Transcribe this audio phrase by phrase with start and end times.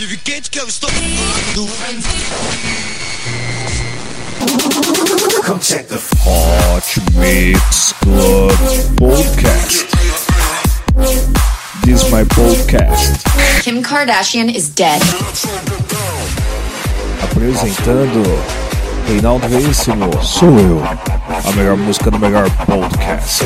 [0.00, 0.88] Teve quente que eu estou.
[6.24, 8.50] Hot Mix Club
[8.96, 9.86] Podcast.
[11.84, 13.22] This is my podcast.
[13.62, 15.02] Kim Kardashian is dead.
[17.22, 18.22] Apresentando
[19.06, 20.10] Reinaldo Veríssimo.
[20.22, 20.82] Sou eu.
[20.82, 23.44] A melhor música do melhor podcast.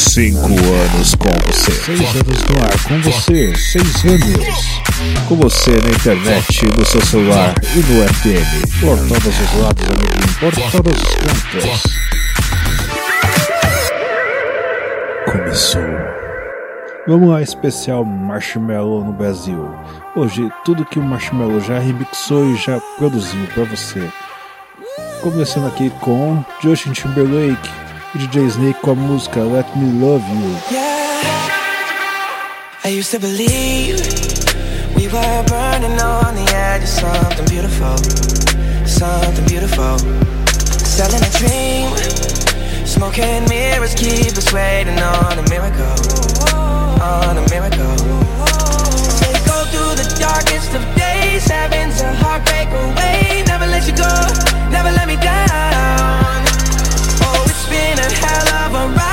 [0.00, 1.72] Cinco anos com você.
[1.72, 3.54] Seis anos no ar com você.
[3.54, 4.80] Seis anos.
[5.28, 8.80] Com você na internet, no seu celular e no FM.
[8.80, 10.34] Por todos os lados, amiguinho.
[10.40, 11.82] Por todos os cantos.
[15.30, 15.82] Começou.
[17.06, 19.70] Vamos lá, especial Marshmallow no Brasil.
[20.16, 24.02] Hoje, tudo que o Marshmallow já remixou e já produziu para você.
[25.20, 30.56] Começando aqui com Justin Timberlake e DJ Snake com a música Let Me Love You.
[30.70, 31.20] Yeah,
[32.84, 34.00] I used to believe
[34.96, 37.96] we were burning on the edge of something beautiful,
[38.86, 39.98] something beautiful.
[40.84, 41.88] Selling a dream,
[42.84, 45.94] smoking mirrors keep us waiting on a miracle,
[47.00, 47.96] on a miracle.
[49.18, 53.44] Say go through the darkest of days, heaven's a heartbreak away.
[53.46, 54.10] Never let you go,
[54.70, 56.49] never let me down.
[57.90, 59.09] Oh, a hell of a ride,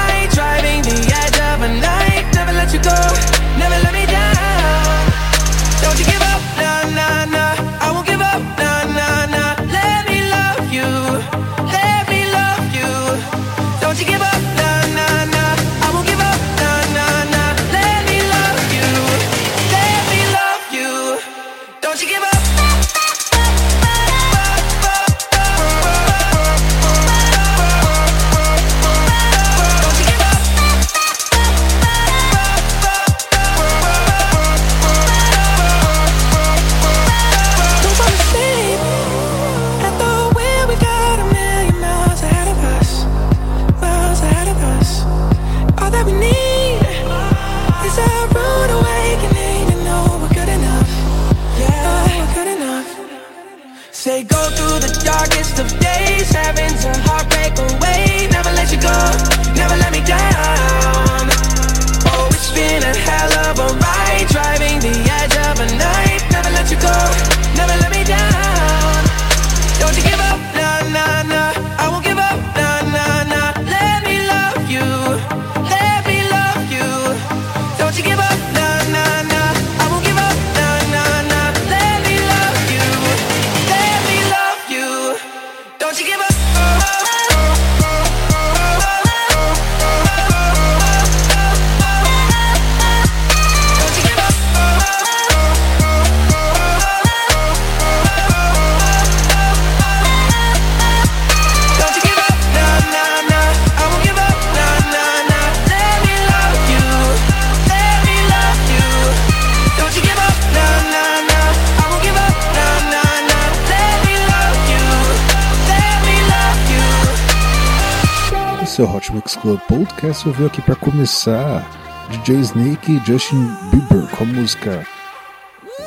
[118.78, 120.24] Esse é o Hot Mix Club Podcast.
[120.24, 121.68] Eu vim aqui para começar
[122.12, 124.86] DJ Snake e Justin Bieber com a música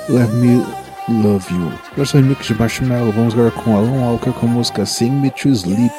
[0.08, 0.66] Let Me
[1.08, 1.72] Love You.
[1.96, 3.12] Versão remix de Marshmallow.
[3.12, 5.94] Vamos agora com Alan Walker com a música Sing Me to Sleep.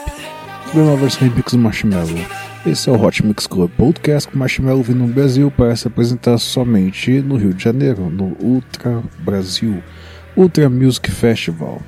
[0.67, 2.25] Também uma versão remix do Marshmallow.
[2.65, 6.37] Esse é o Hot Mix Club Podcast com Marshmallow vindo no Brasil para se apresentar
[6.39, 9.81] somente no Rio de Janeiro, no Ultra Brasil
[10.35, 11.81] Ultra Music Festival,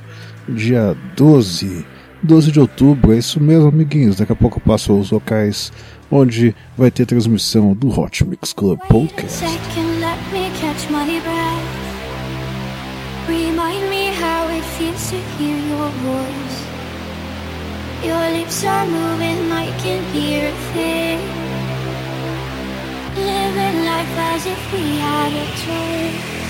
[0.47, 1.91] dia 12
[2.23, 4.15] 12 de outubro, é isso mesmo, amiguinhos.
[4.15, 5.71] Daqui a pouco eu passo aos locais
[6.09, 9.43] onde vai ter transmissão do Hot Mix Club Podcast.
[13.27, 16.73] Remind me how it feels to hear your voice.
[18.03, 21.19] Your lips are moving, I can hear a thing.
[23.15, 26.42] Living life as if we had a choice.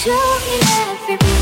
[0.00, 1.39] Show in every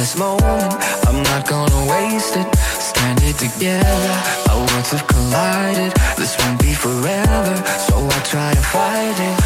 [0.00, 0.72] this moment.
[1.06, 2.48] I'm not gonna waste it.
[2.80, 4.14] Stranded together
[4.48, 5.92] Our worlds have collided.
[6.16, 7.54] This won't be forever
[7.86, 9.39] So I try to fight it.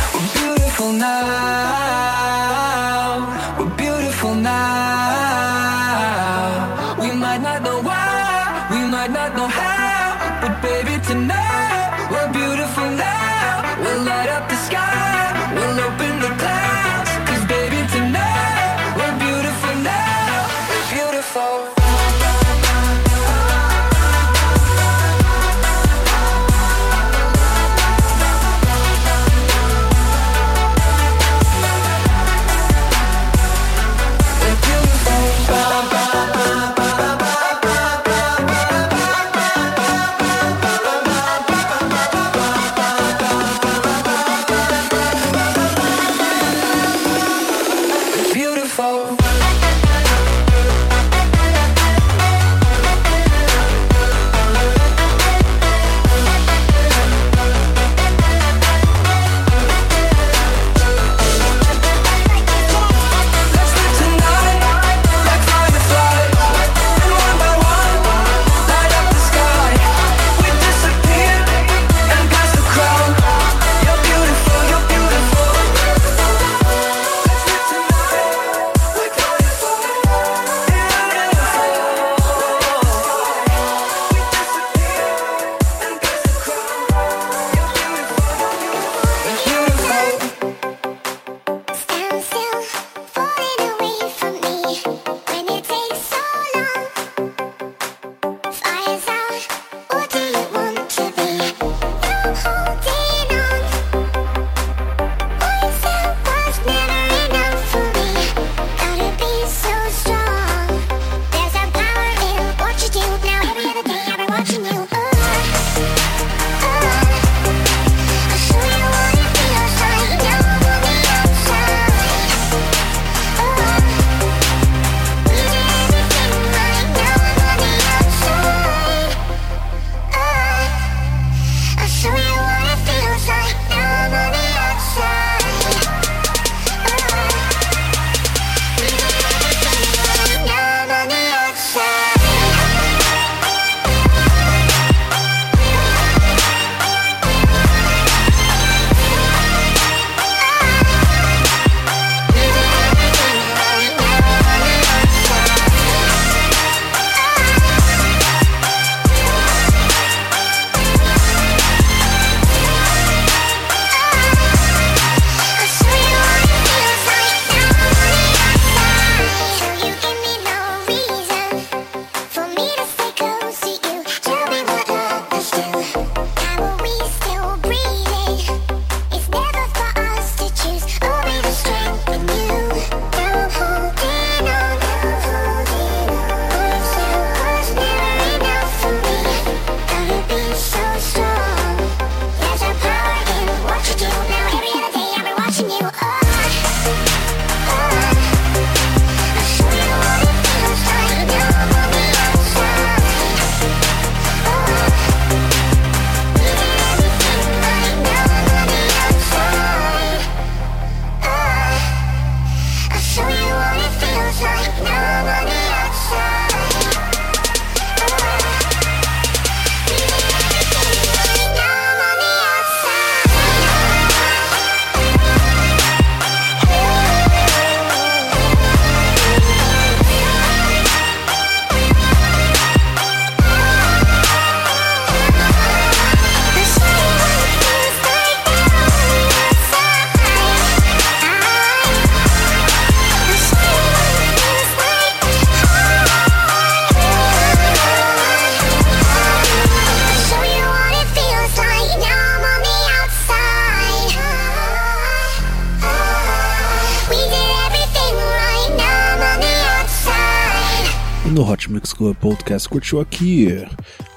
[261.96, 263.64] Club Podcast curtiu aqui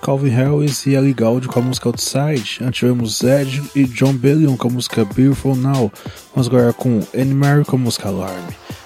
[0.01, 2.59] Calvin Harris e Ellie Gould com a música Outside.
[2.61, 5.91] Antes tivemos Zed e John Bellion com a música Beautiful Now.
[6.33, 8.43] Vamos agora com Anne Mary com a música Alarm.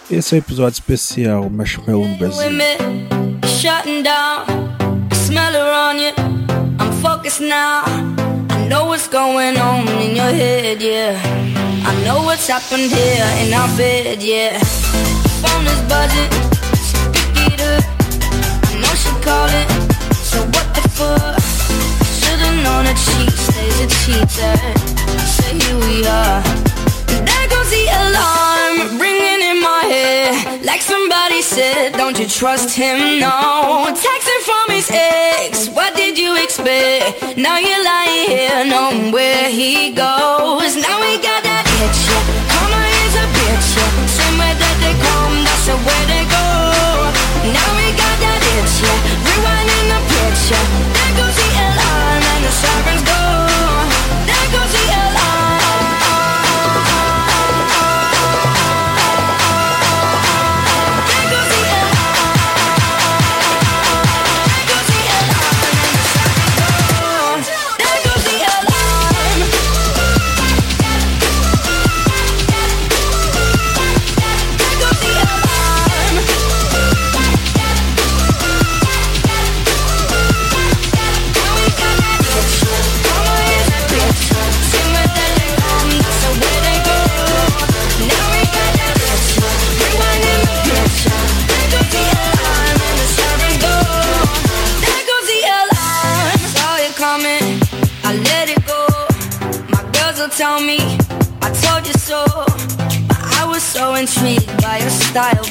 [0.09, 2.51] Esse é o episódio especial Marshmallow no Brasil.
[3.61, 4.45] Shutting down,
[5.13, 6.13] smell on you.
[6.79, 7.83] I'm focused now.
[8.49, 11.17] I know what's going on in your head, yeah.
[11.85, 14.59] I know what's happened here in our bed, yeah.
[15.41, 16.51] Phone is buzzing.
[19.21, 19.67] Calling.
[20.31, 21.39] So what the fuck?
[22.19, 24.57] Should've known a cheat stays a cheater.
[25.35, 26.41] So here we are.
[27.27, 30.65] There goes the alarm ringing in my head.
[30.65, 33.19] Like somebody said, don't you trust him?
[33.19, 33.87] No.
[33.93, 35.69] Texting from his ex.
[35.69, 37.37] What did you expect?
[37.37, 40.75] Now you're lying here, knowing where he goes.
[40.75, 42.01] Now we got that itch.
[42.51, 43.69] Karma is a bitch.
[44.17, 46.10] Same way that they come, that's the way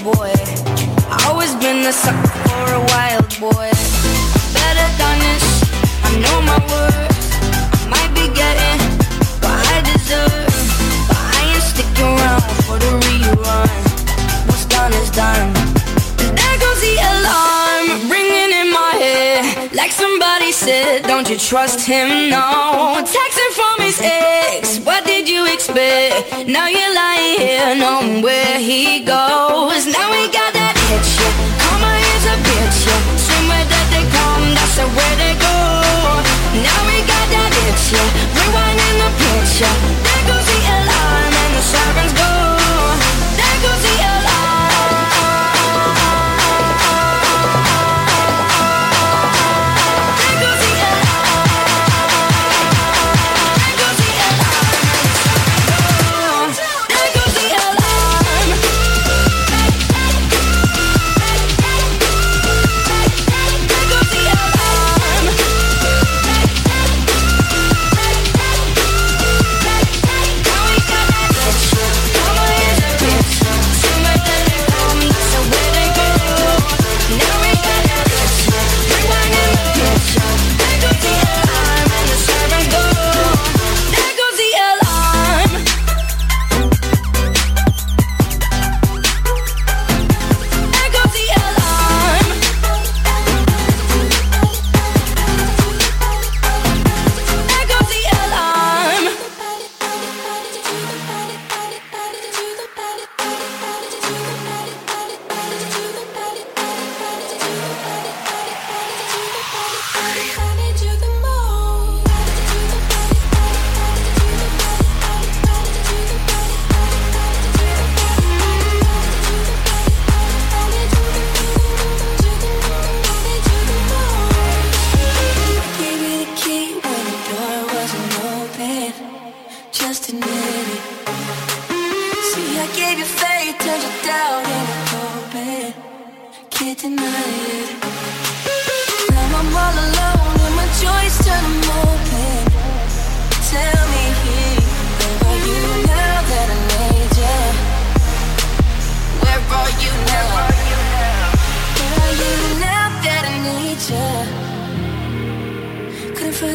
[0.02, 0.32] boy.
[1.12, 3.68] I always been a sucker for a wild boy.
[4.56, 5.46] Better done this,
[6.04, 7.20] I know my worth.
[7.82, 8.80] I might be getting
[9.44, 10.52] what I deserve,
[11.08, 13.68] but I ain't sticking around for the rerun.
[14.48, 15.48] What's done is done.
[16.20, 18.19] And there goes the alarm
[21.50, 23.02] trust him, no.
[23.02, 26.46] Texting from his ex, what did you expect?
[26.46, 29.86] Now you're lying here, knowing where he goes.
[29.86, 31.34] Now we got that itch, yeah.
[31.58, 33.50] Karma is a bitch, yeah.
[33.50, 35.56] Way that they come, that's way they go.
[36.62, 38.36] Now we got that itch, yeah.
[38.36, 39.99] Rewinding the picture.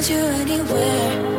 [0.09, 1.34] You now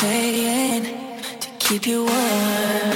[0.00, 2.89] to keep you warm.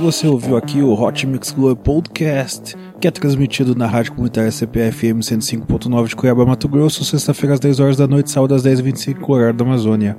[0.00, 5.20] Você ouviu aqui o Hot Mix Club Podcast, que é transmitido na Rádio Comunitária CPFM
[5.20, 9.52] 105.9 de Cuiabá, Mato Grosso, sexta-feira às 10 horas da noite, sábado às 10h25, horário
[9.52, 10.16] da Amazônia.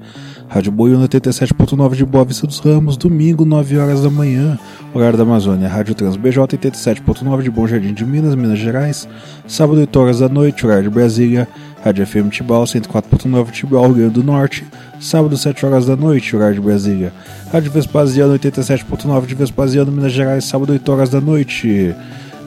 [0.48, 4.60] Rádio Boiuna 87.9 de Boa Vista dos Ramos, domingo, 9 horas da manhã,
[4.94, 5.67] horário da Amazônia.
[5.67, 9.10] Rádio Trans BJ 87.9 de Bom Jardim de Minas, Minas Gerais,
[9.48, 11.48] sábado 8 horas da noite, horário de Brasília.
[11.84, 14.65] Rádio FM Tibau 104.9 Tibau, Rio Grande do Norte,
[15.00, 17.12] sábado 7 horas da noite, horário de Brasília.
[17.52, 21.96] Rádio Vespasiano 87.9 de Vespasiano, Minas Gerais, sábado 8 horas da noite.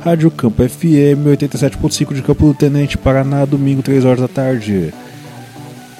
[0.05, 4.94] Rádio Campo FM 87.5 de Campo do Tenente, Paraná, domingo 3 horas da tarde.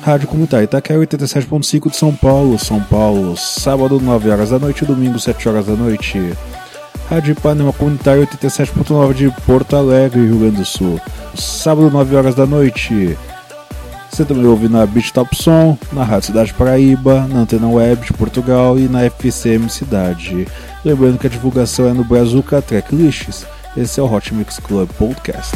[0.01, 5.19] Rádio Comunitária Itaquera 87.5 de São Paulo, São Paulo, sábado 9 horas da noite, domingo
[5.19, 6.21] 7 horas da noite.
[7.09, 11.01] Rádio Ipanema Comunitária 87.9 de Porto Alegre, Rio Grande do Sul,
[11.35, 13.17] sábado 9 horas da noite.
[14.11, 18.13] Você também ouve na Beat Top Som, na Rádio Cidade Paraíba, na Antena Web de
[18.13, 20.47] Portugal e na FCM Cidade.
[20.85, 23.45] Lembrando que a divulgação é no Brazuca Tracklists.
[23.77, 25.53] Esse é o Hot Mix Club Podcast.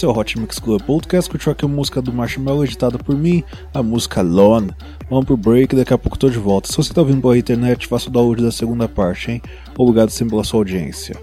[0.00, 3.14] Esse é o Hot Mix Club Podcast, curtiu aqui a música do Marshmallow editada por
[3.14, 4.70] mim, a música Lone.
[5.10, 6.68] Vamos pro break, daqui a pouco tô de volta.
[6.72, 9.42] Se você tá ouvindo pela internet, faça o download da segunda parte, hein?
[9.76, 11.20] Obrigado sempre pela sua audiência.